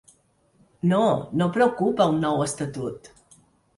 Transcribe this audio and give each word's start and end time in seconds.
No, 0.93 1.01
no 1.41 1.49
preocupa 1.57 2.09
un 2.15 2.19
nou 2.25 2.43
estatut. 2.47 3.13